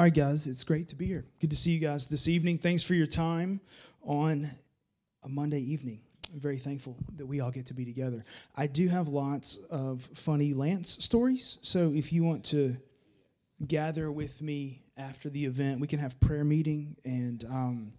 [0.00, 1.26] All right, guys, it's great to be here.
[1.42, 2.56] Good to see you guys this evening.
[2.56, 3.60] Thanks for your time
[4.02, 4.48] on
[5.22, 6.00] a Monday evening.
[6.32, 8.24] I'm very thankful that we all get to be together.
[8.56, 12.78] I do have lots of funny Lance stories, so if you want to
[13.66, 17.92] gather with me after the event, we can have prayer meeting and um,